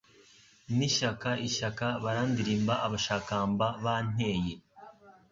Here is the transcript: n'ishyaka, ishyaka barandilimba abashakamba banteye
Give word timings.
n'ishyaka, 0.77 1.29
ishyaka 1.47 1.85
barandilimba 2.03 2.73
abashakamba 2.85 3.65
banteye 3.83 4.53